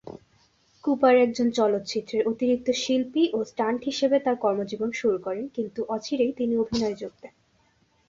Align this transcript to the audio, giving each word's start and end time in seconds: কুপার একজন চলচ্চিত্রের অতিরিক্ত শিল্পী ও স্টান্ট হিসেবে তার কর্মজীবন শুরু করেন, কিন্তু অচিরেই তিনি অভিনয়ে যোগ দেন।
কুপার 0.83 1.15
একজন 1.17 1.47
চলচ্চিত্রের 1.51 2.27
অতিরিক্ত 2.27 2.67
শিল্পী 2.73 3.23
ও 3.33 3.37
স্টান্ট 3.45 3.81
হিসেবে 3.83 4.17
তার 4.19 4.35
কর্মজীবন 4.35 4.89
শুরু 4.91 5.17
করেন, 5.19 5.45
কিন্তু 5.47 5.79
অচিরেই 5.89 6.33
তিনি 6.33 6.53
অভিনয়ে 6.57 6.95
যোগ 6.95 7.13
দেন। 7.21 7.33